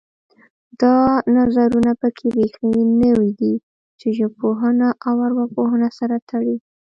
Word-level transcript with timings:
دا 0.81 0.97
نظرونه 1.37 1.91
پکې 2.01 2.25
بیخي 2.35 2.67
نوي 3.03 3.31
دي 3.39 3.53
چې 3.99 4.07
ژبپوهنه 4.17 4.87
او 5.07 5.15
ارواپوهنه 5.25 5.89
سره 5.99 6.15
تړي 6.29 6.55